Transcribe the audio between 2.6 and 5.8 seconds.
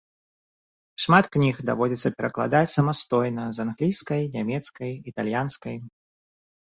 самастойна з англійскай, нямецкай, італьянскай.